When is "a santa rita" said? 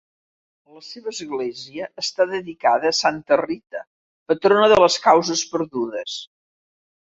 2.93-3.83